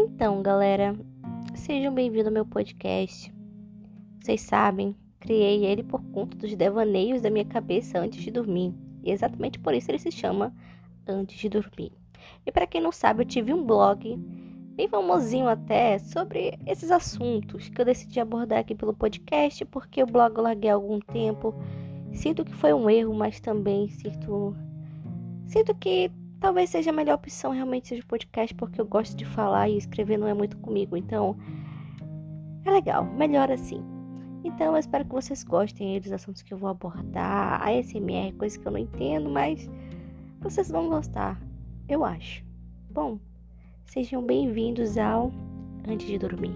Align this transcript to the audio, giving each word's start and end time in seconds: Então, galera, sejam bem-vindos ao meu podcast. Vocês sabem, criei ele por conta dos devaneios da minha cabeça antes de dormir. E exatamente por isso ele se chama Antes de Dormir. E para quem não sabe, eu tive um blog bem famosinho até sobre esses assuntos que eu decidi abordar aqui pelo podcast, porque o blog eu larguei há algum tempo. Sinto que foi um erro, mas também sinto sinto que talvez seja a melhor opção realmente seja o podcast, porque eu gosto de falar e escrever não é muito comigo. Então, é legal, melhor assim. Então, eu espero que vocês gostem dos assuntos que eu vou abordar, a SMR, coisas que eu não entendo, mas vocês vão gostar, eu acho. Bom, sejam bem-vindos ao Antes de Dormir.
Então, 0.00 0.40
galera, 0.42 0.96
sejam 1.56 1.92
bem-vindos 1.92 2.28
ao 2.28 2.32
meu 2.32 2.46
podcast. 2.46 3.34
Vocês 4.20 4.40
sabem, 4.42 4.94
criei 5.18 5.66
ele 5.66 5.82
por 5.82 6.00
conta 6.12 6.36
dos 6.36 6.54
devaneios 6.54 7.20
da 7.20 7.28
minha 7.28 7.44
cabeça 7.44 7.98
antes 7.98 8.22
de 8.22 8.30
dormir. 8.30 8.72
E 9.02 9.10
exatamente 9.10 9.58
por 9.58 9.74
isso 9.74 9.90
ele 9.90 9.98
se 9.98 10.12
chama 10.12 10.54
Antes 11.04 11.36
de 11.36 11.48
Dormir. 11.48 11.90
E 12.46 12.52
para 12.52 12.64
quem 12.64 12.80
não 12.80 12.92
sabe, 12.92 13.22
eu 13.22 13.26
tive 13.26 13.52
um 13.52 13.64
blog 13.64 14.16
bem 14.76 14.86
famosinho 14.86 15.48
até 15.48 15.98
sobre 15.98 16.56
esses 16.64 16.92
assuntos 16.92 17.68
que 17.68 17.80
eu 17.80 17.84
decidi 17.84 18.20
abordar 18.20 18.60
aqui 18.60 18.76
pelo 18.76 18.94
podcast, 18.94 19.64
porque 19.64 20.00
o 20.00 20.06
blog 20.06 20.36
eu 20.36 20.44
larguei 20.44 20.70
há 20.70 20.74
algum 20.74 21.00
tempo. 21.00 21.52
Sinto 22.12 22.44
que 22.44 22.54
foi 22.54 22.72
um 22.72 22.88
erro, 22.88 23.12
mas 23.14 23.40
também 23.40 23.88
sinto 23.88 24.54
sinto 25.44 25.74
que 25.74 26.08
talvez 26.40 26.70
seja 26.70 26.90
a 26.90 26.92
melhor 26.92 27.14
opção 27.14 27.52
realmente 27.52 27.88
seja 27.88 28.02
o 28.02 28.06
podcast, 28.06 28.54
porque 28.54 28.80
eu 28.80 28.86
gosto 28.86 29.16
de 29.16 29.24
falar 29.24 29.68
e 29.68 29.76
escrever 29.76 30.18
não 30.18 30.26
é 30.26 30.34
muito 30.34 30.56
comigo. 30.58 30.96
Então, 30.96 31.36
é 32.64 32.70
legal, 32.70 33.04
melhor 33.04 33.50
assim. 33.50 33.82
Então, 34.44 34.72
eu 34.72 34.78
espero 34.78 35.04
que 35.04 35.14
vocês 35.14 35.42
gostem 35.42 36.00
dos 36.00 36.12
assuntos 36.12 36.42
que 36.42 36.54
eu 36.54 36.58
vou 36.58 36.70
abordar, 36.70 37.60
a 37.62 37.72
SMR, 37.82 38.32
coisas 38.38 38.56
que 38.56 38.66
eu 38.66 38.72
não 38.72 38.78
entendo, 38.78 39.28
mas 39.28 39.68
vocês 40.40 40.70
vão 40.70 40.88
gostar, 40.88 41.40
eu 41.88 42.04
acho. 42.04 42.44
Bom, 42.90 43.18
sejam 43.86 44.22
bem-vindos 44.22 44.96
ao 44.96 45.32
Antes 45.86 46.06
de 46.06 46.18
Dormir. 46.18 46.54